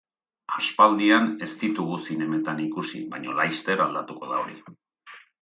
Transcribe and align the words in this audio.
Aspaldian 0.59 1.27
ez 1.47 1.49
ditugu 1.63 1.99
zinemetan 2.05 2.63
ikusi 2.65 3.03
baina 3.13 3.37
laster 3.43 3.85
aldatuko 3.87 4.33
da 4.33 4.43
hori. 4.43 4.59